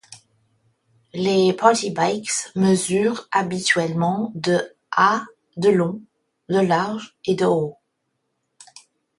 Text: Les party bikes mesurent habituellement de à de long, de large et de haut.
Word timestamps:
Les 1.13 1.53
party 1.53 1.91
bikes 1.91 2.51
mesurent 2.55 3.27
habituellement 3.31 4.31
de 4.33 4.73
à 4.89 5.23
de 5.57 5.69
long, 5.69 6.01
de 6.49 6.57
large 6.57 7.15
et 7.25 7.35
de 7.35 7.45
haut. 7.45 7.77